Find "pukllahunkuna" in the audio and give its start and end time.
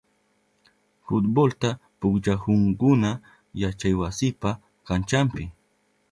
1.99-3.11